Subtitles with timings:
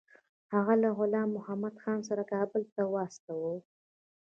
[0.53, 3.55] هغه له غلام محمدخان سره کابل ته واستاوه.